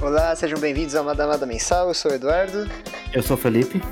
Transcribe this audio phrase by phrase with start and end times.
[0.00, 1.88] Olá, sejam bem-vindos ao Madamada Mensal.
[1.88, 2.68] Eu sou o Eduardo.
[3.12, 3.82] Eu sou o Felipe.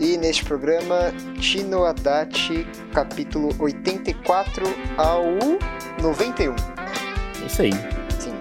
[0.00, 4.64] E neste programa, Tino Adachi, capítulo 84
[4.96, 5.24] ao
[6.02, 6.54] 91.
[7.42, 7.72] É isso aí.
[8.18, 8.34] Sim.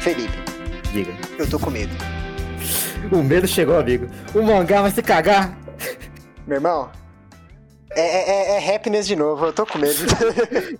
[0.00, 0.36] Felipe,
[0.92, 1.12] Diga.
[1.38, 1.94] eu tô com medo.
[3.12, 4.06] O medo chegou, amigo.
[4.34, 5.56] O mangá vai se cagar.
[6.46, 6.90] Meu irmão,
[8.00, 9.94] é, é, é happiness de novo, eu tô com medo.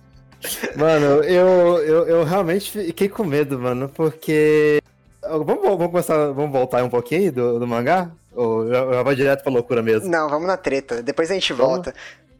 [0.75, 1.47] Mano, eu,
[1.83, 4.79] eu, eu realmente fiquei com medo, mano, porque.
[5.23, 8.11] Vamos, vamos começar, vamos voltar um pouquinho do, do mangá?
[8.31, 10.07] Ou já, já vai direto pra loucura mesmo?
[10.07, 11.71] Não, vamos na treta, depois a gente Vamos.
[11.73, 11.93] volta.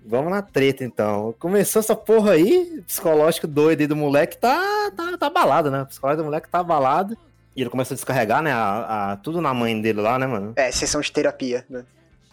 [0.06, 1.34] Vamos na treta então.
[1.40, 5.82] Começou essa porra aí, psicológico doido aí do moleque, tá, tá, tá abalado, né?
[5.82, 7.18] O psicológico do moleque tá abalado.
[7.56, 8.52] E ele começa a descarregar, né?
[8.52, 10.54] A, a- tudo na mãe dele lá, né, mano?
[10.58, 11.84] É, sessão de terapia, né?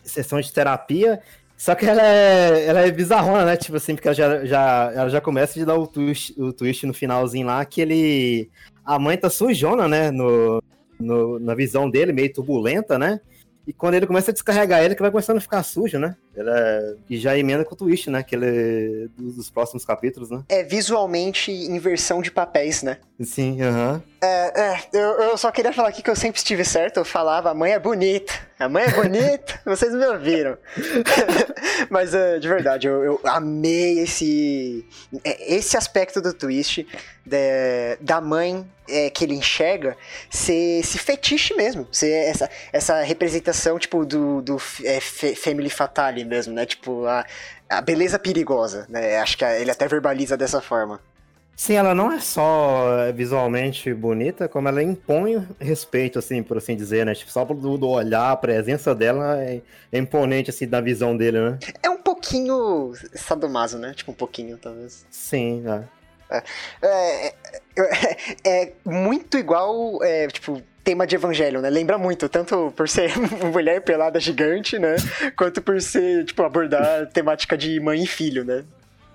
[0.05, 1.21] sessão de terapia.
[1.63, 3.57] Só que ela é, ela é bizarrona, né?
[3.57, 6.85] Tipo assim, porque ela já, já, ela já começa a dar o twist, o twist
[6.85, 8.51] no finalzinho lá, que ele.
[8.85, 10.11] A mãe tá sujona, né?
[10.11, 10.61] No,
[10.99, 13.21] no- na visão dele, meio turbulenta, né?
[13.65, 16.17] E quando ele começa a descarregar ele, que vai começando a ficar sujo, né?
[16.35, 18.23] Ela, é- e já emenda com o twist, né?
[18.23, 20.43] Que ele, dos, dos próximos capítulos, né?
[20.49, 22.99] É visualmente inversão de papéis, né?
[23.23, 24.03] Sim, aham.
[24.21, 27.51] É, é, eu, eu só queria falar aqui que eu sempre estive certo, eu falava,
[27.51, 30.57] a mãe é bonita, a mãe é bonita, vocês me ouviram.
[31.91, 34.85] Mas, é, de verdade, eu, eu amei esse,
[35.25, 36.87] é, esse aspecto do twist
[37.27, 39.97] de- da mãe é, que ele enxerga
[40.31, 46.55] ser esse fetiche mesmo, ser essa, essa representação, tipo, do, do é, Family Fatale mesmo,
[46.55, 46.67] né?
[46.67, 47.25] Tipo, a,
[47.69, 49.19] a beleza perigosa, né?
[49.19, 51.01] Acho que ele até verbaliza dessa forma.
[51.55, 56.75] Sim, ela não é só é, visualmente bonita, como ela impõe respeito, assim, por assim
[56.75, 57.15] dizer, né?
[57.15, 59.61] Tipo, só do, do olhar, a presença dela é,
[59.93, 61.59] é imponente, assim, da visão dele, né?
[61.83, 63.93] É um pouquinho sadomaso, né?
[63.95, 65.07] Tipo, um pouquinho, talvez.
[65.11, 66.03] Sim, é.
[66.83, 67.35] É, é,
[68.45, 71.71] é muito igual, é, tipo, tema de Evangelho, né?
[71.71, 73.13] Lembra muito, tanto por ser
[73.53, 74.97] mulher pelada gigante, né?
[75.37, 78.65] Quanto por ser, tipo, abordar temática de mãe e filho, né?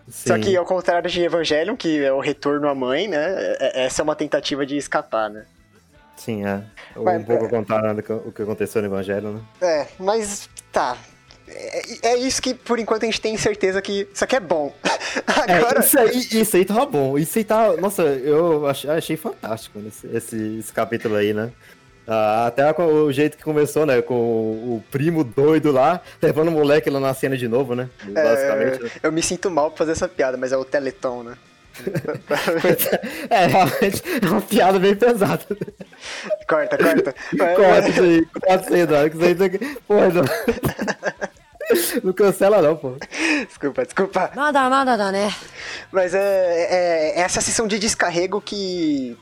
[0.07, 0.29] Sim.
[0.29, 3.17] Só que ao contrário de Evangelho, que é o retorno à mãe, né?
[3.59, 5.45] é- Essa é uma tentativa de escapar, né?
[6.15, 6.61] Sim, é.
[6.95, 7.49] Um Mas, pouco é.
[7.49, 9.41] contar né, do que aconteceu no Evangelho, né?
[9.61, 10.97] É, mas tá.
[11.47, 14.73] É, é isso que, por enquanto, a gente tem certeza que isso aqui é bom.
[15.47, 17.17] É, Agora, isso aí, isso aí tava bom.
[17.17, 17.75] Isso aí tá.
[17.77, 21.51] Nossa, eu ach- achei fantástico esse, esse, esse capítulo aí, né?
[22.07, 24.01] Ah, até o jeito que começou, né?
[24.01, 27.89] Com o, primo doido lá, levando o moleque lá na cena de novo, né?
[28.03, 28.83] Basicamente.
[28.83, 28.91] né?
[29.03, 31.37] eu me sinto mal por fazer essa piada, mas é o Teleton, né?
[33.29, 35.45] É, realmente é uma piada bem pesada.
[36.47, 37.15] corta, corta.
[37.37, 39.15] Corta isso aí, corta isso aí, Eduardo.
[39.17, 39.79] Isso aí tem que.
[39.81, 40.07] Porra,
[42.03, 42.95] Não cancela não, pô.
[43.47, 44.31] Desculpa, desculpa.
[44.35, 45.33] Nada, nada, dá, né?
[45.91, 49.17] Mas é, é, é essa sessão de descarrego que...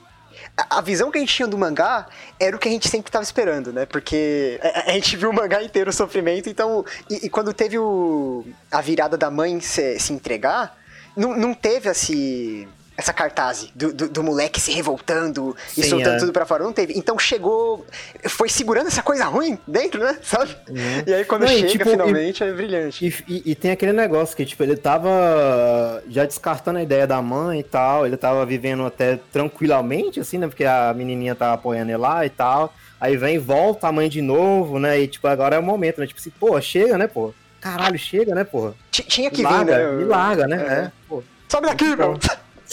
[0.69, 2.07] A, visão que a gente tinha do mangá
[2.39, 3.85] era o que a gente sempre estava esperando, né?
[3.85, 6.85] Porque a, a, gente viu o mangá inteiro o sofrimento, então...
[7.09, 10.78] E, e quando teve o, a virada da mãe se, se entregar,
[11.16, 12.67] não, não teve esse...
[12.67, 16.19] Assim, essa cartaz do, do, do moleque se revoltando e Sim, soltando é.
[16.19, 16.63] tudo pra fora.
[16.63, 16.94] Não teve.
[16.97, 17.85] Então chegou.
[18.29, 20.17] Foi segurando essa coisa ruim dentro, né?
[20.23, 20.56] Sabe?
[21.05, 23.05] E aí quando Não, e chega tipo, finalmente é brilhante.
[23.28, 27.22] E, e- e tem aquele negócio que, tipo, ele tava já descartando a ideia da
[27.22, 30.47] mãe e tal, ele tava vivendo até tranquilamente, assim, né?
[30.47, 32.73] Porque a menininha tava apoiando ele lá e tal.
[33.00, 35.00] Aí vem, volta a mãe de novo, né?
[35.01, 36.07] E, tipo, agora é o momento, né?
[36.07, 37.34] Tipo assim, pô, chega, né, pô?
[37.59, 38.47] Caralho, chega, né?
[38.91, 39.91] Ti- Tinha que Me vir, larga, né?
[39.97, 40.55] me larga, né?
[40.55, 40.73] É.
[40.85, 41.23] É, pô.
[41.50, 42.17] Sobe daqui, meu!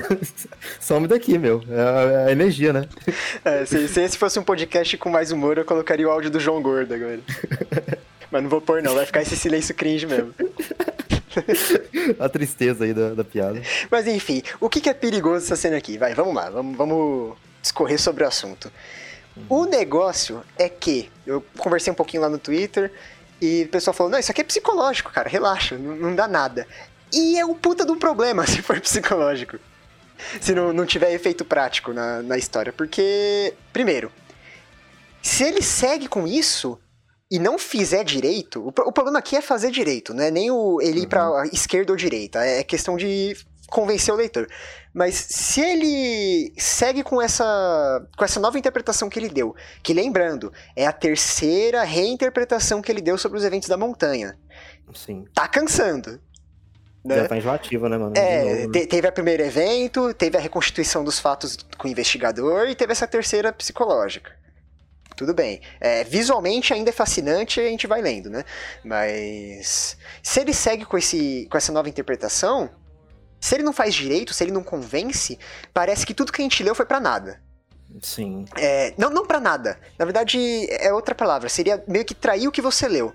[0.80, 1.62] Some daqui, meu.
[1.69, 2.88] É a energia, né?
[3.44, 6.41] É, se, se esse fosse um podcast com mais humor, eu colocaria o áudio do
[6.41, 7.20] João Gordo agora.
[8.31, 8.94] Mas não vou pôr, não.
[8.94, 10.34] Vai ficar esse silêncio cringe mesmo.
[12.19, 13.60] A tristeza aí da, da piada.
[13.91, 15.98] Mas enfim, o que, que é perigoso essa cena aqui?
[15.98, 16.48] Vai, vamos lá.
[16.50, 18.72] Vamos, vamos discorrer sobre o assunto.
[19.48, 21.10] O negócio é que...
[21.26, 22.92] Eu conversei um pouquinho lá no Twitter
[23.41, 25.28] e o pessoal falou, não, isso aqui é psicológico, cara.
[25.28, 26.67] Relaxa, não, não dá nada.
[27.12, 29.58] E é um puta de um problema se for psicológico.
[30.40, 32.72] Se não, não tiver efeito prático na, na história.
[32.72, 34.10] Porque, primeiro,
[35.22, 36.78] se ele segue com isso
[37.30, 40.80] e não fizer direito, o, o problema aqui é fazer direito, não é nem o,
[40.82, 43.36] ele ir pra esquerda ou direita, é questão de
[43.72, 44.46] convencer o leitor.
[44.92, 50.52] Mas se ele segue com essa, com essa nova interpretação que ele deu, que lembrando,
[50.76, 54.38] é a terceira reinterpretação que ele deu sobre os eventos da montanha,
[54.94, 55.24] Sim.
[55.32, 56.20] tá cansando.
[57.04, 57.16] Né?
[57.16, 58.12] Já tá enjoativa, né, mano?
[58.16, 58.81] É, novo, né?
[58.81, 62.93] te- teve o primeiro evento, teve a reconstituição dos fatos com o investigador e teve
[62.93, 64.32] essa terceira psicológica.
[65.16, 65.60] Tudo bem.
[65.81, 68.44] É, visualmente ainda é fascinante a gente vai lendo, né?
[68.82, 72.70] Mas se ele segue com, esse, com essa nova interpretação,
[73.40, 75.37] Se ele não faz direito, se ele não convence,
[75.75, 77.43] parece que tudo que a gente leu foi para nada.
[78.00, 78.44] Sim.
[78.56, 79.78] É, não, não para nada.
[79.98, 80.38] Na verdade,
[80.70, 81.48] é outra palavra.
[81.48, 83.12] Seria meio que trair o que você leu.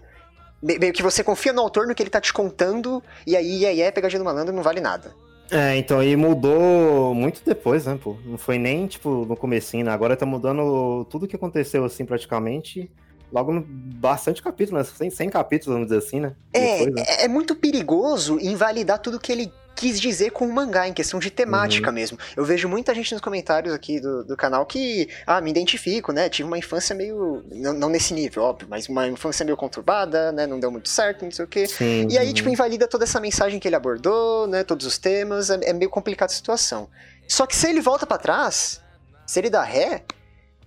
[0.62, 3.66] Meio que você confia no autor, no que ele tá te contando, e aí, e
[3.66, 5.14] aí, é pegadinha do malandro não vale nada.
[5.50, 8.18] É, então, e mudou muito depois, né, pô?
[8.26, 9.92] Não foi nem, tipo, no comecinho, né?
[9.92, 12.92] Agora tá mudando tudo que aconteceu, assim, praticamente,
[13.32, 14.84] logo no bastante capítulo, né?
[14.84, 16.34] 100, 100 capítulos, vamos dizer assim, né?
[16.54, 17.04] É, depois, né?
[17.08, 21.20] é, é muito perigoso invalidar tudo que ele quis dizer com o mangá, em questão
[21.20, 21.94] de temática uhum.
[21.94, 22.18] mesmo.
[22.36, 26.28] Eu vejo muita gente nos comentários aqui do, do canal que, ah, me identifico, né?
[26.28, 27.44] Tive uma infância meio.
[27.52, 30.48] Não, não, nesse nível, óbvio, mas uma infância meio conturbada, né?
[30.48, 31.68] Não deu muito certo, não sei o quê.
[31.68, 34.64] Sim, e aí, tipo, invalida toda essa mensagem que ele abordou, né?
[34.64, 35.52] Todos os temas.
[35.52, 36.90] É, é meio complicada a situação.
[37.28, 38.82] Só que se ele volta para trás,
[39.28, 40.04] se ele dá ré,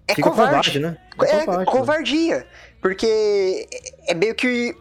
[0.06, 0.54] é Fica covarde.
[0.54, 0.96] covarde né?
[1.20, 2.46] É, é covarde, covardia.
[2.80, 3.68] Porque
[4.06, 4.76] é meio que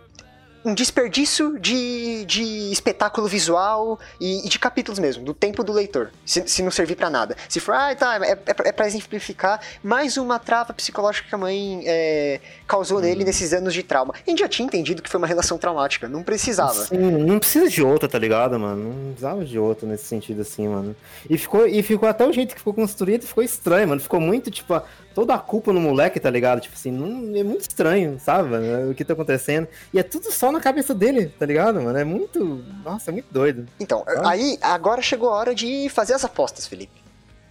[0.63, 6.11] um desperdício de, de espetáculo visual e, e, de capítulos mesmo, do tempo do leitor,
[6.25, 7.35] se, se não servir para nada.
[7.47, 11.37] Se for, ah, tá, é, é, é pra exemplificar mais uma trava psicológica que a
[11.37, 13.25] mãe é, causou nele uhum.
[13.25, 14.13] nesses anos de trauma.
[14.15, 16.85] A gente já tinha entendido que foi uma relação traumática, não precisava.
[16.85, 18.93] Sim, não precisa de outra, tá ligado, mano?
[18.93, 20.95] Não precisava de outra nesse sentido assim, mano.
[21.29, 24.01] E ficou, e ficou até o jeito que ficou construído, ficou estranho, mano.
[24.01, 24.81] Ficou muito, tipo,
[25.19, 26.61] toda a culpa no moleque, tá ligado?
[26.61, 28.55] Tipo assim, não, é muito estranho, sabe?
[28.89, 29.67] O que tá acontecendo.
[29.93, 31.99] E é tudo só na cabeça dele, tá ligado, mano?
[31.99, 32.63] É muito.
[32.85, 33.67] Nossa, é muito doido.
[33.77, 37.03] Então, aí, agora chegou a hora de fazer as apostas, Felipe.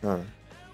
[0.03, 0.21] Ah.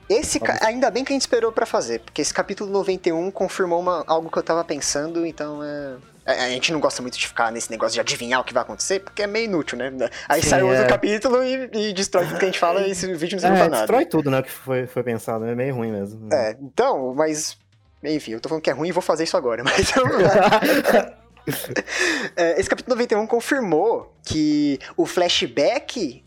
[0.08, 0.56] Esse, ca...
[0.64, 4.30] ainda bem que a gente esperou para fazer, porque esse capítulo 91 confirmou uma, algo
[4.30, 5.96] que eu tava pensando, então é...
[6.26, 9.00] A gente não gosta muito de ficar nesse negócio de adivinhar o que vai acontecer,
[9.00, 9.92] porque é meio inútil, né?
[10.26, 10.86] Aí Sim, sai outro é...
[10.86, 13.64] capítulo e, e, destrói tudo que a gente fala e esse vídeo não é, pra
[13.64, 13.76] nada.
[13.76, 14.40] destrói tudo, né?
[14.40, 16.32] O que foi, foi pensado, é meio ruim mesmo.
[16.32, 17.58] É, então, mas...
[18.02, 19.92] Enfim, eu tô falando que é ruim e vou fazer isso agora, mas...
[22.36, 26.24] é, esse capítulo 91 confirmou que o flashback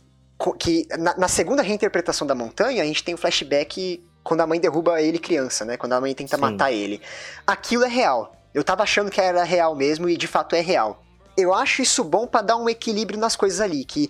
[0.59, 4.59] que na, na, segunda reinterpretação da montanha, a gente tem o flashback quando a mãe
[4.59, 5.77] derruba ele criança, né?
[5.77, 6.41] Quando a mãe tenta Sim.
[6.41, 7.01] matar ele.
[7.45, 8.36] Aquilo é real.
[8.57, 11.03] Eu tava achando que era real mesmo e de fato é real.
[11.37, 14.09] Eu acho isso bom para dar um equilíbrio nas coisas ali, que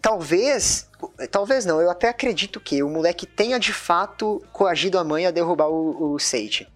[0.00, 0.88] talvez,
[1.30, 5.30] talvez não, eu até acredito que o moleque tenha de fato coagido a mãe a
[5.30, 6.66] derrubar o, o Sage.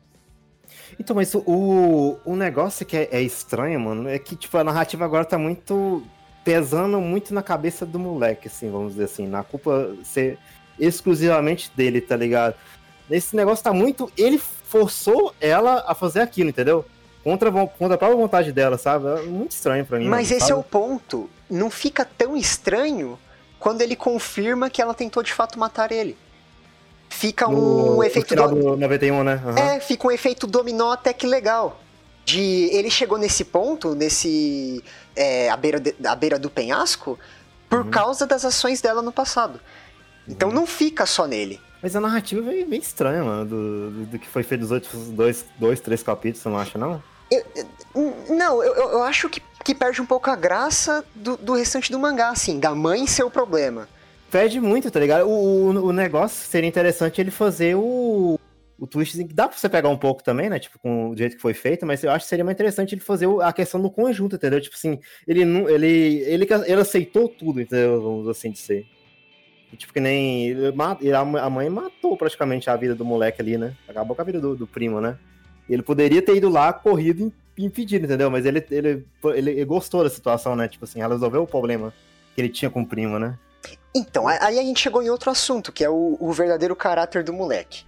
[1.01, 5.07] Então, mas o, o negócio que é, é, estranho, mano, é que, tipo, a narrativa
[5.07, 6.03] agora tá muito
[6.45, 10.39] pesando muito na cabeça do moleque, assim, vamos dizer assim, na culpa ser
[10.79, 12.57] exclusivamente dele, tá ligado?
[13.11, 14.13] Esse negócio tá muito.
[14.19, 16.85] Ele forçou ela a fazer aquilo, entendeu?
[17.27, 19.09] Contra, contra a própria vontade dela, sabe?
[19.09, 20.07] É muito estranho pra mim.
[20.07, 21.29] Mas esse é o ponto.
[21.51, 23.19] Não fica tão estranho
[23.59, 26.17] quando ele confirma que ela tentou de fato matar ele.
[27.09, 28.37] Fica um no, efeito.
[28.37, 29.43] No final do 91, né?
[29.45, 29.59] Uhum.
[29.59, 31.81] É, fica um efeito dominó até que legal
[32.25, 34.85] de ele chegou nesse ponto, nesse
[35.17, 37.19] é, à, beira de, à beira do penhasco,
[37.69, 37.91] por uhum.
[37.91, 39.59] causa das ações dela no passado.
[40.29, 40.55] Então uhum.
[40.55, 41.61] não fica só nele.
[41.83, 44.71] Mas a narrativa é bem, bem estranha, mano, do, do, do, que foi feito nos
[44.71, 47.03] outros dois, dois três capítulos, você não acha, não?
[47.31, 47.45] Eu,
[48.29, 51.99] não, eu, eu acho que, que perde um pouco a graça do, do restante do
[51.99, 53.89] mangá, assim, da mãe ser o problema.
[54.31, 55.27] Perde muito, tá ligado?
[55.27, 58.39] O, o, o negócio seria interessante ele fazer o,
[58.79, 60.59] o twist dá pra você pegar um pouco também, né?
[60.59, 63.01] Tipo, com o jeito que foi feito, mas eu acho que seria mais interessante ele
[63.01, 64.61] fazer a questão do conjunto, entendeu?
[64.61, 65.69] Tipo assim, ele não.
[65.69, 68.03] Ele, ele, ele aceitou tudo, entendeu?
[68.03, 68.87] Vamos assim dizer.
[69.77, 70.55] Tipo, que nem.
[71.15, 73.75] A mãe matou praticamente a vida do moleque ali, né?
[73.89, 75.19] Acabou com a vida do, do primo, né?
[75.69, 78.31] Ele poderia ter ido lá, corrido e impedido, entendeu?
[78.31, 80.69] Mas ele, ele, ele, ele gostou da situação, né?
[80.69, 81.93] Tipo assim, ela resolveu o problema
[82.35, 83.39] que ele tinha com o primo, né?
[83.95, 87.33] Então, aí a gente chegou em outro assunto, que é o, o verdadeiro caráter do
[87.33, 87.85] moleque.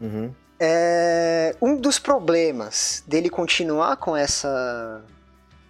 [0.00, 0.34] Uhum.
[0.58, 5.02] É, um dos problemas dele continuar com essa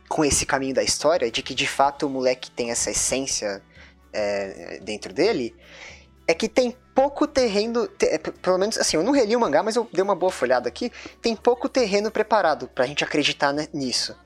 [0.08, 3.62] com esse caminho da história, de que de fato o moleque tem essa essência
[4.12, 5.54] é, dentro dele,
[6.26, 8.06] é que tem pouco terreno, te,
[8.40, 10.92] pelo menos assim, eu não reli o mangá, mas eu dei uma boa folhada aqui,
[11.20, 14.16] tem pouco terreno preparado pra gente acreditar nisso.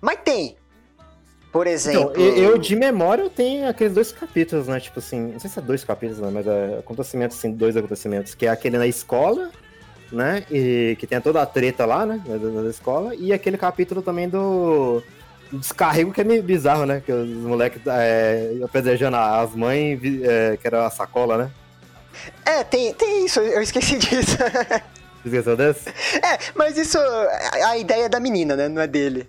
[0.00, 0.56] Mas tem.
[1.52, 2.12] Por então, exemplo.
[2.12, 4.80] Então, eu, de memória eu tenho aqueles dois capítulos, né?
[4.80, 6.30] Tipo assim, não sei se é dois capítulos, né?
[6.32, 9.50] Mas é acontecimentos, assim, dois acontecimentos, que é aquele na escola
[10.12, 10.44] né?
[10.50, 12.22] E que tem toda a treta lá, né?
[12.24, 13.14] Da, escola.
[13.14, 15.02] E aquele capítulo também do
[15.52, 17.02] descarrego que é meio bizarro, né?
[17.04, 21.50] Que os moleques é, apedrejando as mães, é, que era a sacola, né?
[22.44, 24.36] É, tem, tem isso, eu esqueci disso.
[25.24, 25.88] Esqueceu desse?
[25.88, 26.98] É, mas isso,
[27.64, 28.68] a ideia é da menina, né?
[28.68, 29.28] Não é dele.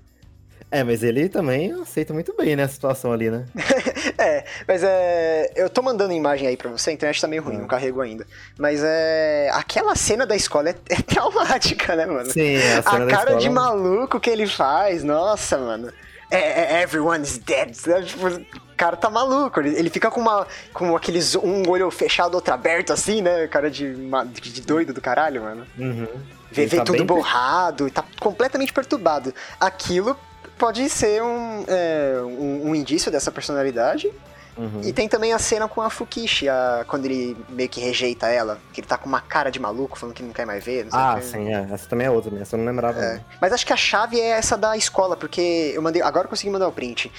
[0.74, 3.46] É, mas ele também aceita muito bem, né, a situação ali, né?
[4.18, 5.52] é, mas é.
[5.56, 7.60] Eu tô mandando imagem aí pra você, a internet tá meio ruim, é.
[7.60, 8.26] não carrego ainda.
[8.58, 9.52] Mas é.
[9.54, 12.32] Aquela cena da escola é, é traumática, né, mano?
[12.32, 13.38] Sim, a cena A cara escola...
[13.38, 15.94] de maluco que ele faz, nossa, mano.
[16.36, 17.74] É, é, everyone's dead.
[18.06, 18.28] Tipo,
[18.76, 19.60] cara tá maluco.
[19.60, 20.48] Ele, ele fica com uma.
[20.74, 21.36] com aqueles.
[21.36, 23.48] um olho fechado, outro aberto, assim, né?
[23.48, 23.94] Cara de,
[24.42, 25.66] de doido do caralho, mano.
[25.78, 26.08] Uhum.
[26.52, 29.34] Vê, vê tá tudo bem- borrado e tá completamente perturbado.
[29.60, 30.18] Aquilo
[30.58, 34.12] pode ser um, é, um, um indício dessa personalidade.
[34.56, 34.82] Uhum.
[34.84, 38.60] E tem também a cena com a Fukishi, a- quando ele meio que rejeita ela,
[38.72, 40.92] que ele tá com uma cara de maluco, falando que não quer mais ver, não
[40.92, 41.22] sei o Ah, quê.
[41.24, 41.68] sim, é.
[41.74, 42.42] Essa também é outra, né?
[42.42, 43.00] Essa eu não lembrava.
[43.04, 43.22] É.
[43.42, 46.02] Mas acho que a chave é essa da escola, porque eu mandei.
[46.04, 47.12] Agora eu consegui mandar o print.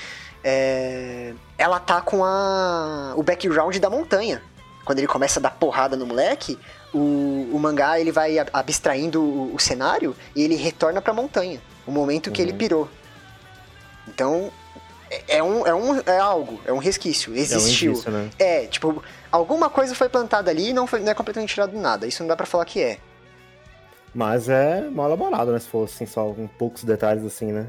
[0.44, 4.40] É, ela tá com a, o background da montanha.
[4.84, 6.58] Quando ele começa a dar porrada no moleque,
[6.92, 11.60] o, o mangá ele vai ab- abstraindo o, o cenário e ele retorna pra montanha.
[11.86, 12.48] O momento que Uhum.
[12.48, 12.88] ele pirou.
[14.06, 14.52] Então,
[15.10, 17.92] é, é um, é, um, é algo, é um resquício, É um existiu.
[17.92, 18.30] indício, né?
[18.38, 21.78] É, tipo, alguma coisa foi plantada ali e não, foi, não é completamente tirado do
[21.80, 22.06] nada.
[22.06, 22.98] Isso não dá pra falar que é.
[24.14, 25.58] Mas é mal elaborado, né?
[25.58, 27.66] Se fosse assim, só com poucos detalhes assim, né?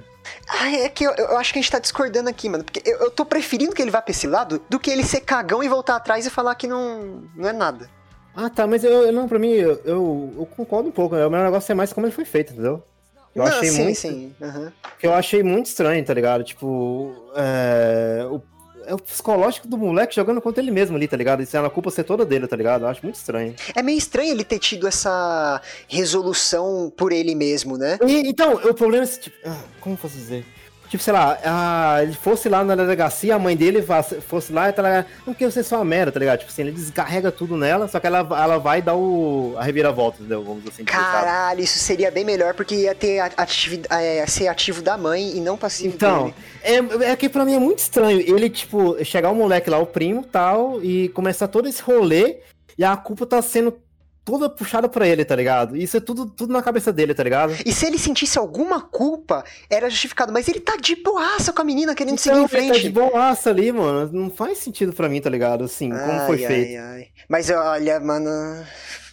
[0.48, 2.63] Ah, é que eu, eu acho que a gente tá discordando aqui, mano.
[2.63, 5.22] Porque eu, eu tô preferindo que ele vá pra esse lado do que ele ser
[5.22, 7.89] cagão e voltar atrás e falar que não, não é nada.
[8.36, 11.25] Ah, tá, mas eu, eu- não, pra mim, eu, eu, eu concordo um pouco, né?
[11.25, 12.84] O meu negócio é mais como ele foi feito, entendeu?
[13.36, 13.98] Eu achei sim, muito.
[13.98, 14.36] sim.
[14.42, 14.72] aham.
[14.98, 16.44] que eu achei muito estranho, tá ligado?
[16.44, 18.42] Tipo, é, o,
[18.86, 21.44] é o psicológico do moleque jogando contra ele mesmo ali, tá ligado?
[21.44, 22.84] Isso é a culpa ser toda dele, tá ligado?
[22.84, 23.54] Eu acho muito estranho.
[23.75, 28.00] É meio estranho ele ter tido essa resolução por ele mesmo, né?
[28.08, 30.46] E, então, o problema é, esse, tipo, ah, como posso dizer?
[30.89, 33.84] Tipo, sei lá, ah, ele fosse lá na delegacia, a mãe dele
[34.27, 36.39] fosse lá e tá lá, não quer ser só uma merda, tá ligado?
[36.39, 40.20] Tipo assim, ele descarrega tudo nela, só que ela, ela vai dar o, a reviravolta,
[40.20, 40.44] entendeu?
[40.44, 41.12] Vamos assim dizer, sabe?
[41.12, 45.36] Caralho, isso seria bem melhor porque ia ter a- ativi- é, ser ativo da mãe
[45.36, 46.36] e não passivo Então, dele.
[47.04, 49.86] é, é que pra mim é muito estranho ele, tipo, chegar o moleque lá, o
[49.88, 52.38] primo tal, e começar todo esse rolê,
[52.77, 53.74] e a culpa tá sendo
[54.25, 55.77] toda puxada pra ele, tá ligado?
[55.77, 57.55] Isso é tudo, tudo na cabeça dele, tá ligado?
[57.63, 60.34] E se ele sentisse alguma culpa, era justificado.
[60.34, 62.79] Mas ele tá de boaça com a menina querendo seguir Então, em ele tá de
[62.82, 62.94] frente.
[62.94, 64.10] boaça ali, mano.
[64.12, 65.63] Não faz sentido pra mim, tá ligado?
[65.63, 66.70] Assim, como foi Ai, feito.
[66.72, 67.08] ai, ai.
[67.29, 68.29] Mas olha, mano.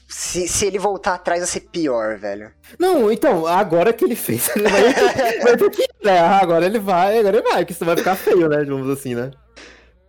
[0.09, 2.50] Se, se ele voltar atrás, vai ser pior, velho.
[2.78, 4.92] Não, então, agora que ele fez, ele vai,
[5.42, 5.87] vai ter que.
[6.04, 8.59] É, agora ele vai, agora ele vai, porque isso vai ficar feio, né?
[8.62, 9.31] Digamos assim, né?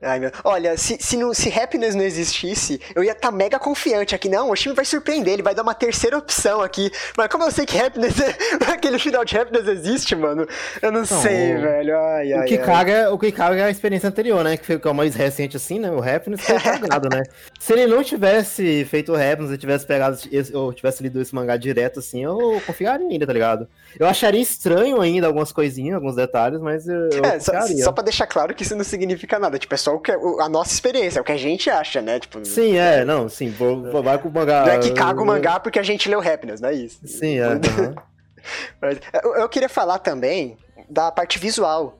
[0.04, 0.32] Ai, meu.
[0.44, 4.28] Olha, se, se, não, se Happiness não existisse, eu ia estar mega confiante aqui.
[4.30, 6.92] Não, o time vai surpreender, ele vai dar uma terceira opção aqui.
[7.18, 8.16] Mas como eu sei que Happiness,
[8.72, 10.46] aquele final de Happiness existe, mano,
[10.82, 11.98] eu não Não, sei, o- velho.
[11.98, 12.66] Ai, O ai, que, ai.
[12.66, 14.58] caga, o que caga é a experiência anterior, né?
[14.58, 15.90] Que foi que é o mais recente, assim, né?
[15.92, 17.24] O Happiness foi cagado, né?
[17.60, 20.18] Se ele não tivesse feito o Happiness e tivesse pegado
[20.54, 23.68] ou tivesse lido esse mangá direto, assim, eu confiaria ainda, tá ligado?
[24.00, 28.04] Eu acharia estranho ainda algumas coisinhas, alguns detalhes, mas eu, eu É, só, só pra
[28.04, 29.58] deixar claro que isso não significa nada.
[29.58, 32.02] Tipo, é só o que, o- a nossa experiência, é o que a gente acha,
[32.02, 32.20] né?
[32.20, 34.66] Tipo, Sim, é, não, sim, vou, vou- vai com o mangá.
[34.66, 37.00] não é que caga o mangá porque a gente leu Happiness, não é isso.
[37.08, 37.48] Sim, é.
[38.82, 40.58] Mas Eu, eu queria falar também
[40.90, 42.00] da parte visual.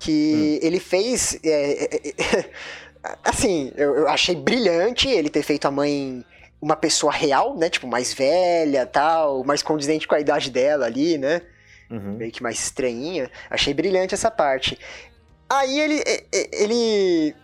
[0.00, 1.38] Que ele fez.
[1.42, 2.50] é, é, é,
[3.24, 6.24] assim, eu, eu achei brilhante ele ter feito a mãe
[6.60, 7.70] uma pessoa real, né?
[7.70, 11.40] Tipo, mais velha tal, mais condizente com a idade dela ali, né?
[11.90, 12.16] Uhum.
[12.16, 13.30] Meio que mais estranhinha.
[13.48, 14.78] Achei brilhante essa parte.
[15.48, 16.02] Aí ele,
[16.52, 17.34] ele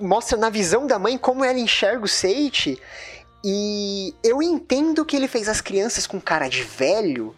[0.00, 2.80] mostra na visão da mãe como ela enxerga o Seiichi.
[3.44, 7.34] E eu entendo que ele fez as crianças com cara de velho.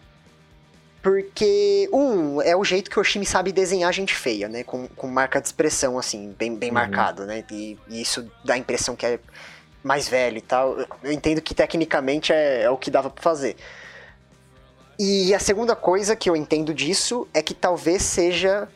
[1.01, 4.63] Porque, um, é o jeito que o Oshimi sabe desenhar gente feia, né?
[4.63, 6.75] Com, com marca de expressão, assim, bem, bem Uhum.
[6.75, 7.43] marcado, né?
[7.51, 9.19] E, e isso dá a impressão que é
[9.83, 10.77] mais velho e tal.
[11.03, 13.55] Eu entendo que tecnicamente é, é o que dava pra fazer.
[14.99, 18.67] E a segunda coisa que eu entendo disso é que talvez seja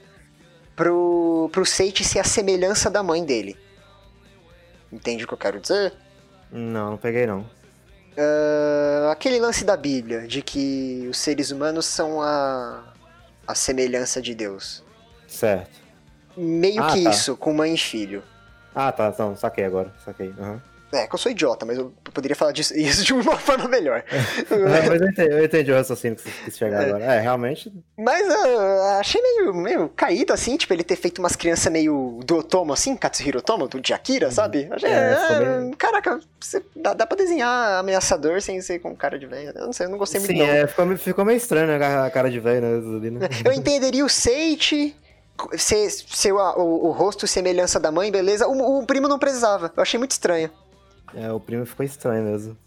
[0.75, 3.57] pro, pro Seiichi ser a semelhança da mãe dele.
[4.91, 5.93] Entende o que eu quero dizer?
[6.51, 7.49] Não, não peguei não.
[8.17, 12.93] Ah, aquele lance da Bíblia, de que os seres humanos são a,
[13.47, 14.83] a semelhança de Deus.
[15.27, 15.71] Certo.
[16.37, 17.09] Meio Ah, que tá.
[17.09, 18.23] isso, com mãe e filho.
[18.73, 20.33] Ah, tá, não, saquei agora, saquei.
[20.39, 20.61] aham.
[20.93, 24.03] É, que eu sou idiota, mas eu poderia falar disso, isso de uma forma melhor.
[24.09, 27.03] É, mas eu entendi, eu entendi o raciocínio que você quis chegar agora.
[27.03, 27.73] É, realmente.
[27.97, 32.37] Mas eu achei meio, meio caído, assim, tipo, ele ter feito umas crianças meio do
[32.37, 34.67] Otomo, assim, Katsuhiro Otomo, do de Akira, sabe?
[34.71, 38.95] Achei, É, é, ficou meio- Caraca, você- dá, dá pra desenhar ameaçador sem ser com
[38.95, 39.51] cara de velho.
[39.55, 41.75] Eu não sei, eu não gostei muito Sim, é, ficou, meio- ficou meio estranho, né?
[42.05, 43.09] A cara de velho, né?
[43.19, 43.29] né?
[43.43, 44.95] Eu entenderia o Seiichi
[45.57, 48.47] ser, ser o, o, o rosto e semelhança da mãe, beleza.
[48.47, 49.71] O, o primo não precisava.
[49.75, 50.49] Eu achei muito estranho.
[51.15, 52.57] É, o primo ficou estranho mesmo.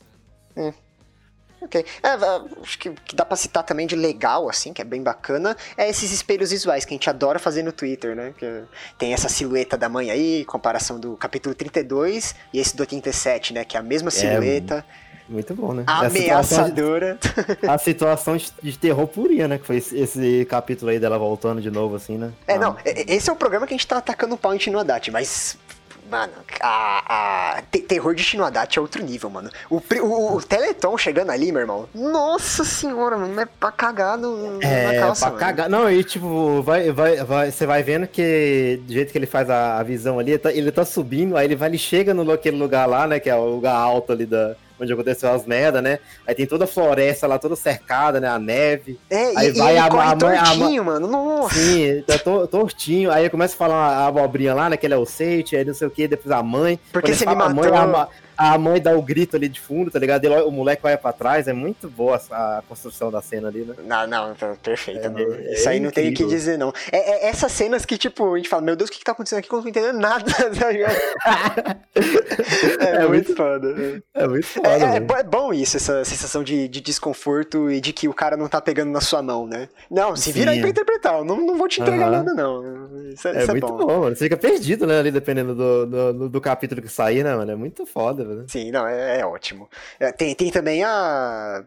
[1.60, 1.84] Ok.
[2.02, 5.02] É, va- acho que, que dá pra citar também de legal, assim, que é bem
[5.02, 8.32] bacana, é esses espelhos visuais que a gente adora fazer no Twitter, né?
[8.36, 8.62] Que
[8.96, 13.64] tem essa silhueta da mãe aí, comparação do capítulo 32 e esse do 87, né?
[13.64, 14.84] Que é a mesma silhueta.
[15.28, 15.84] Muito bom, né?
[15.86, 17.18] Ameaçadora.
[17.20, 19.58] A situação, de, a situação de, de, terror purinha, né?
[19.58, 22.32] Que foi esse, esse, capítulo aí dela voltando de novo, assim, né?
[22.46, 25.10] É, não, esse é o programa que a gente tá atacando o pau em Shinoadate,
[25.10, 25.58] mas
[26.10, 29.50] Mano, a, a terror de Shinoadate é outro nível, mano.
[29.68, 31.88] O, o, o, Teleton chegando ali, meu irmão.
[31.94, 33.38] Nossa senhora, mano.
[33.38, 35.40] É pra cagar no, é, na calça, pra mano.
[35.40, 35.68] cagar.
[35.68, 39.50] Não, e tipo, vai, vai, vai, você vai vendo que do jeito que ele faz
[39.50, 42.30] a, a visão ali, ele tá, ele tá, subindo, aí ele vai, ele chega no
[42.32, 43.20] aquele lugar lá, né?
[43.20, 45.98] Que é o lugar alto ali da, onde aconteceu as merda, né?
[46.26, 48.28] Aí tem toda a floresta lá, toda cercada, né?
[48.28, 48.98] A neve.
[49.10, 51.06] É, aí e, vai e a, corre a, tortinho, a, mano.
[51.06, 51.54] Nossa.
[51.54, 53.10] Sim, tá to, tortinho.
[53.10, 54.76] Aí começa a falar a abobrinha lá, né?
[54.76, 56.78] Que ele é o Seite, aí não sei o que, depois a mãe.
[56.92, 57.64] Porque você me matou.
[57.64, 58.08] A mãe, a
[58.58, 60.26] mãe dá o grito ali de fundo, tá ligado?
[60.46, 63.74] o moleque vai pra trás, é muito boa a construção da cena ali, né?
[63.84, 65.12] Não, não, tá perfeita.
[65.16, 66.72] É, é, Isso aí não tem o que dizer, não.
[66.92, 69.12] É, é, essas cenas que, tipo, a gente fala, meu Deus, o que, que tá
[69.12, 69.50] acontecendo aqui?
[69.50, 70.24] Eu não tô entendendo nada,
[70.58, 70.96] tá ligado?
[72.80, 74.02] é, é, muito foda.
[74.14, 74.68] É muito foda.
[74.68, 78.48] É, é, bom isso, essa sensação de, de, desconforto e de que o cara não
[78.48, 79.68] tá pegando na sua mão, né?
[79.90, 80.56] Não, se vira Sim.
[80.56, 83.08] aí pra interpretar, eu não, não vou te entregar nada, não.
[83.08, 83.78] Isso, é, isso muito bom.
[83.78, 84.16] bom, mano.
[84.16, 87.50] Você fica perdido, né, ali, dependendo do, do, do capítulo que sair, né, mano?
[87.50, 88.48] É muito foda, velho.
[88.48, 89.68] Sim, não, é, é ótimo.
[89.98, 91.64] É, tem, tem também a.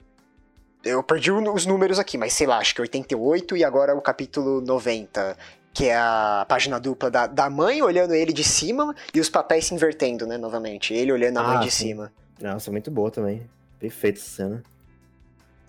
[0.84, 4.62] Eu perdi os números aqui, mas sei lá, acho que 88 e agora o capítulo
[4.62, 5.38] 90,
[5.74, 9.66] que é a página dupla da, da mãe olhando ele de cima e os papéis
[9.66, 10.94] se invertendo, né, novamente.
[10.94, 11.90] Ele olhando a ah, mãe de sim.
[11.90, 12.12] cima.
[12.40, 13.48] Nossa, muito boa também.
[13.80, 14.64] Perfeita essa cena.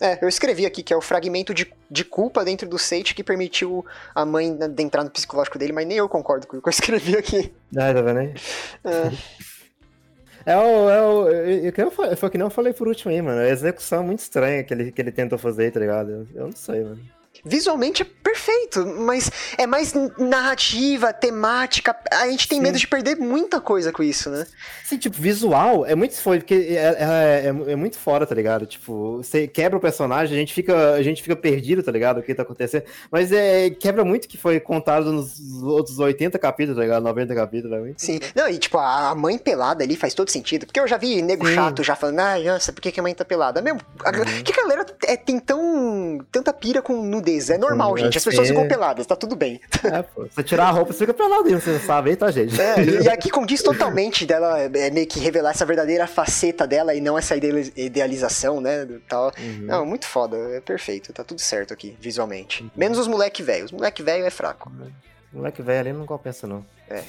[0.03, 3.23] É, eu escrevi aqui que é o fragmento de, de culpa dentro do Sage que
[3.23, 6.69] permitiu a mãe entrar no psicológico dele, mas nem eu concordo com o que eu
[6.71, 7.53] escrevi aqui.
[7.77, 8.33] Ah, tá vendo aí?
[8.83, 9.43] É.
[10.45, 10.89] É o.
[10.89, 13.39] É o eu, eu, foi que não falei por último aí, mano.
[13.41, 16.11] A execução é muito estranha que ele, que ele tentou fazer, tá ligado?
[16.11, 21.95] Eu, eu não sei, mano visualmente é perfeito, mas é mais narrativa, temática.
[22.11, 22.63] A gente tem Sim.
[22.63, 24.47] medo de perder muita coisa com isso, né?
[24.83, 28.65] Sim, tipo, visual é muito foda, porque é, é, é, é, muito fora, tá ligado?
[28.65, 32.19] Tipo, você quebra o personagem, a gente fica, a gente fica perdido, tá ligado?
[32.19, 32.83] O que tá acontecendo.
[33.11, 37.03] Mas é, quebra muito que foi contado nos outros 80 capítulos, tá ligado?
[37.03, 38.01] 90 capítulos, é muito.
[38.01, 38.19] Sim.
[38.33, 40.65] Não, e tipo, a mãe pelada ali faz todo sentido.
[40.65, 41.55] Porque eu já vi nego Sim.
[41.55, 43.61] chato já falando, ah, nossa, por que, que a mãe tá pelada?
[43.61, 44.43] Mesmo, uhum.
[44.43, 48.17] que a galera é, tem tão, tanta pira com nudez é normal, gente.
[48.17, 49.59] As pessoas ficam peladas, tá tudo bem.
[49.83, 50.25] É, pô.
[50.25, 52.59] Você tirar a roupa, você fica pelado, você sabe, hein, tá, gente?
[52.59, 57.01] É, e aqui condiz totalmente dela é, meio que revelar essa verdadeira faceta dela e
[57.01, 58.87] não essa idealização, né?
[59.07, 59.31] Tal.
[59.37, 59.65] Uhum.
[59.65, 62.63] Não, muito foda, é perfeito, tá tudo certo aqui, visualmente.
[62.63, 62.69] Uhum.
[62.75, 63.65] Menos os moleque velho.
[63.65, 64.71] Os moleque velho é fraco.
[65.31, 66.65] moleque velho ali não compensa, não.
[66.89, 67.03] É.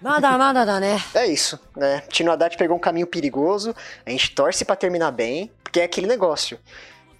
[0.00, 1.00] Nada, nada, dá, né?
[1.14, 2.02] É isso, né?
[2.08, 6.06] Tino Haddad pegou um caminho perigoso, a gente torce para terminar bem, porque é aquele
[6.06, 6.58] negócio.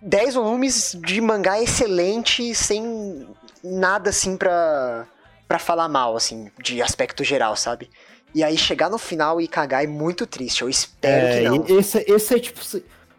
[0.03, 3.27] 10 volumes de mangá excelente, sem
[3.62, 5.07] nada assim pra,
[5.47, 7.88] pra falar mal, assim, de aspecto geral, sabe?
[8.35, 10.62] E aí chegar no final e cagar é muito triste.
[10.62, 11.79] Eu espero é, que não.
[11.79, 12.61] Esse, esse é tipo.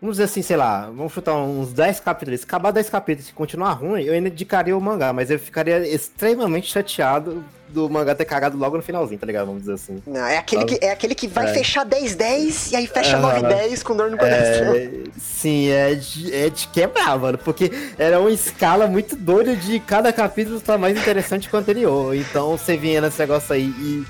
[0.03, 2.41] Vamos dizer assim, sei lá, vamos chutar uns 10 capítulos.
[2.41, 5.77] Se acabar 10 capítulos e continuar ruim, eu ainda indicaria o mangá, mas eu ficaria
[5.87, 9.45] extremamente chateado do mangá ter cagado logo no finalzinho, tá ligado?
[9.45, 10.03] Vamos dizer assim.
[10.05, 11.53] Não, é aquele, que, é aquele que vai é.
[11.53, 14.75] fechar 10-10 e aí fecha 9-10 com dor no coração.
[14.75, 19.79] É, sim, é de, é de quebrar, mano, porque era uma escala muito doida de
[19.79, 22.13] cada capítulo estar tá mais interessante que o anterior.
[22.13, 24.05] Então você vinha nesse negócio aí e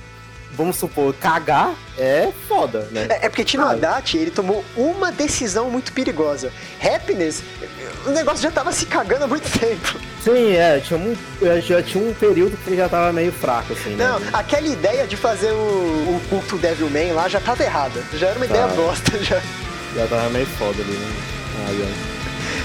[0.55, 3.07] vamos supor, cagar é foda, né?
[3.09, 6.51] É, é porque Tino Haddad, ele tomou uma decisão muito perigosa.
[6.81, 7.43] Happiness,
[8.05, 9.99] o negócio já tava se cagando há muito tempo.
[10.23, 11.15] Sim, é, tinha um,
[11.61, 14.07] já tinha um período que ele já tava meio fraco, assim, né?
[14.07, 18.01] Não, aquela ideia de fazer o, o culto Devilman lá já tava errada.
[18.13, 19.41] Já era uma ideia bosta, já.
[19.95, 21.13] Já tava meio foda ali, né?
[21.67, 22.12] Ai,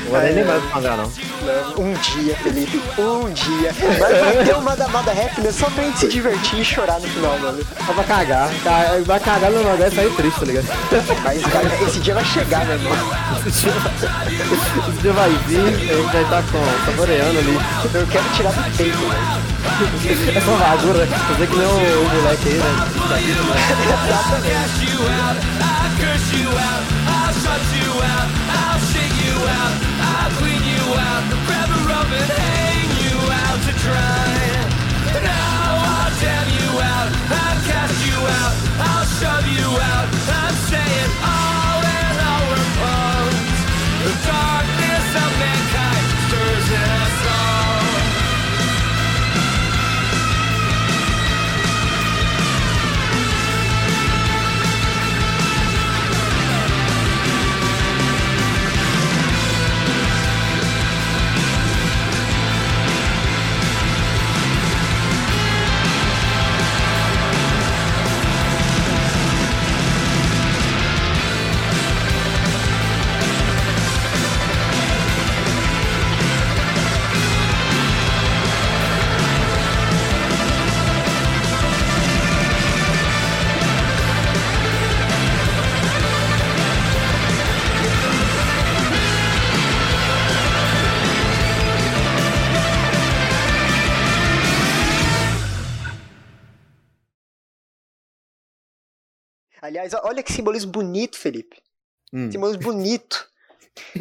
[0.09, 1.85] não vou nem lembrar do mangá, não.
[1.85, 3.73] Um dia, Felipe, um dia.
[3.99, 7.38] Vai, ter uma da Mada Happiness só pra gente se divertir e chorar no final,
[7.38, 7.64] mano.
[7.87, 8.49] Só pra cagar.
[9.05, 10.66] Vai cagar no mangá e sair triste, tá ligado?
[11.23, 12.97] Mas, cara, esse dia vai chegar, meu irmão.
[13.47, 13.66] Esse
[15.03, 17.59] dia, vai vir, a gente vai estar com, saboreando ali.
[17.94, 20.37] Eu quero tirar do peito, velho.
[20.37, 22.88] É só vagura, fazer que nem o, o moleque aí, né?
[24.09, 24.79] Exatamente.
[30.28, 31.24] I'll clean you out,
[32.36, 34.68] hang you out to dry.
[35.24, 39.38] Now I'll damn you out, I'll cast you out, I'll shove
[99.68, 101.57] Aliás, olha que simbolismo bonito, Felipe.
[102.12, 102.31] Hum.
[102.33, 103.26] Simbolismo bonito.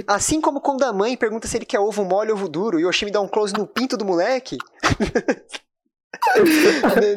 [0.08, 2.86] Assim como quando a mãe pergunta se ele quer ovo mole ou ovo duro e
[2.86, 4.58] o Oshimi dá um close no pinto do moleque.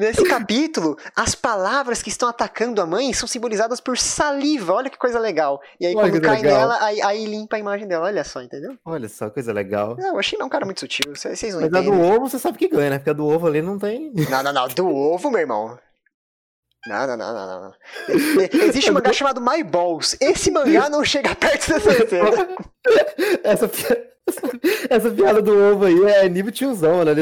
[0.01, 4.75] Nesse capítulo, as palavras que estão atacando a mãe são simbolizadas por saliva.
[4.75, 5.61] Olha que coisa legal.
[5.81, 6.59] E aí, Olha quando cai legal.
[6.59, 8.07] nela, aí, aí limpa a imagem dela.
[8.07, 8.77] Olha só, entendeu?
[8.85, 9.97] Olha só, coisa legal.
[9.99, 11.15] Não, o Oshimi é um cara muito sutil.
[11.15, 12.13] Vocês não Mas a do entendem.
[12.13, 12.99] ovo você sabe que ganha, né?
[12.99, 14.13] Porque a do ovo ali não tem.
[14.29, 14.69] Não, não, não.
[14.69, 15.79] Do ovo, meu irmão.
[16.87, 17.73] Não, não, não, não, não,
[18.69, 20.17] Existe um mangá chamado My Balls.
[20.21, 22.49] Esse mangá não chega perto dessa cena.
[23.45, 24.11] Essa, pi-
[24.89, 27.13] essa piada do ovo aí é nível tiozão, né?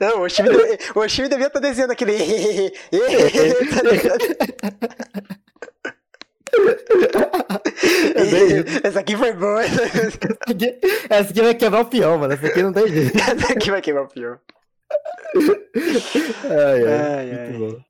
[0.00, 2.70] Não, o Oshimi, deve- o Oshimi devia estar desenhando aquele.
[7.12, 7.60] tá?
[8.14, 8.86] É.
[8.88, 9.62] Essa aqui foi boa.
[9.64, 9.82] Essa
[11.08, 12.32] Essa aqui vai quebrar o peão, mano.
[12.32, 13.12] Essa aqui não tem jeito.
[13.50, 14.38] aqui vai queimar o pior.
[16.44, 17.50] Ai, ai, Ai, ai.
[17.52, 17.89] muito bom.